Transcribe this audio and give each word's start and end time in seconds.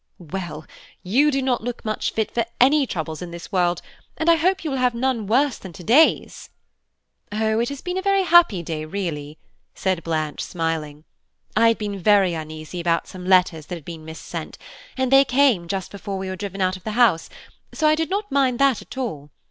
"Well, 0.33 0.65
you 1.03 1.29
do 1.29 1.43
not 1.43 1.63
look 1.63 1.85
much 1.85 2.11
fit 2.11 2.33
for 2.33 2.43
any 2.59 2.87
troubles 2.87 3.21
in 3.21 3.29
this 3.29 3.51
world, 3.51 3.83
and 4.17 4.31
I 4.31 4.35
hope 4.35 4.63
you 4.63 4.71
will 4.71 4.79
have 4.79 4.95
none 4.95 5.27
worse 5.27 5.59
than 5.59 5.73
to 5.73 5.83
day's." 5.83 6.49
"Oh! 7.31 7.59
it 7.59 7.69
has 7.69 7.81
been 7.83 7.99
a 7.99 8.01
very 8.01 8.23
happy 8.23 8.63
day 8.63 8.83
really," 8.85 9.37
said 9.75 10.03
Blanche, 10.03 10.41
smiling. 10.41 11.03
"I 11.55 11.67
had 11.67 11.77
been 11.77 11.99
very 11.99 12.33
uneasy 12.33 12.79
about 12.81 13.05
some 13.07 13.27
letters 13.27 13.67
that 13.67 13.75
had 13.75 13.85
been 13.85 14.03
mis 14.03 14.17
sent, 14.17 14.57
and 14.97 15.11
they 15.11 15.23
came 15.23 15.67
just 15.67 15.91
before 15.91 16.17
we 16.17 16.29
were 16.29 16.35
driven 16.35 16.61
out 16.61 16.75
of 16.75 16.83
the 16.83 16.93
house, 16.93 17.29
so 17.71 17.87
I 17.87 17.93
did 17.93 18.09
not 18.09 18.31
mind 18.31 18.57
that 18.57 18.81
at 18.81 18.97
all. 18.97 19.29